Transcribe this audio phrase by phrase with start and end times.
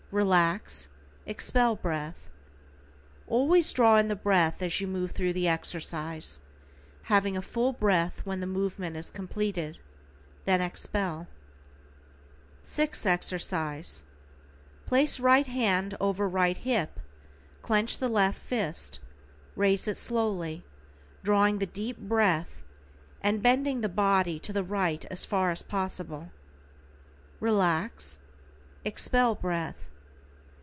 [0.11, 0.89] Relax,
[1.25, 2.29] expel breath.
[3.27, 6.41] Always draw in the breath as you move through the exercise,
[7.03, 9.79] having a full breath when the movement is completed,
[10.43, 11.29] then expel.
[12.61, 14.03] =SIXTH EXERCISE:=
[14.85, 16.99] Place right hand over right hip,
[17.61, 18.99] clench the left fist,
[19.55, 20.65] raise it slowly,
[21.23, 22.65] drawing the deep breath,
[23.21, 26.31] and bending the body to the right as far as possible.
[27.39, 28.17] Relax,
[28.83, 29.87] expel breath.